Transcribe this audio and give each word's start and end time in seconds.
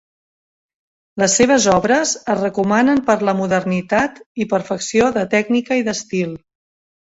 Les 1.23 1.35
seves 1.39 1.67
obres 1.73 2.13
es 2.35 2.39
recomanen 2.39 3.01
per 3.11 3.17
la 3.29 3.35
modernitat 3.43 4.19
i 4.45 4.49
perfecció 4.55 5.13
de 5.19 5.27
tècnica 5.37 5.79
i 5.83 5.87
d'estil. 5.91 6.35